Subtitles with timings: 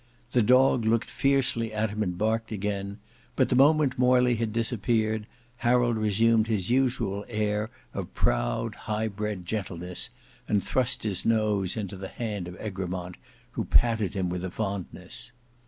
[0.31, 2.97] The dog looked fiercely at him and barked again,
[3.35, 5.27] but the moment Morley had disappeared,
[5.57, 10.09] Harold resumed his usual air of proud high bred gentleness,
[10.47, 13.17] and thrust his nose into the hand of Egremont,
[13.51, 15.33] who patted him with fondness.